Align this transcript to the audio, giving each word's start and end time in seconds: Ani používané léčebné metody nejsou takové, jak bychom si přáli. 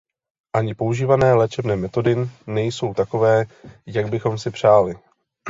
Ani 0.55 0.73
používané 0.75 1.33
léčebné 1.33 1.75
metody 1.75 2.15
nejsou 2.47 2.93
takové, 2.93 3.45
jak 3.87 4.09
bychom 4.09 4.37
si 4.37 4.51
přáli. 4.51 4.95